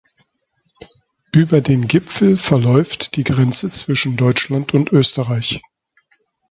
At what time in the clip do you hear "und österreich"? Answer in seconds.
4.73-5.61